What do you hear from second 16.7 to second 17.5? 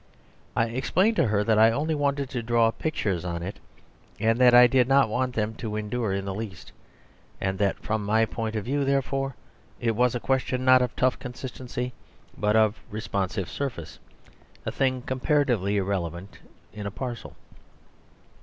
in a parcel.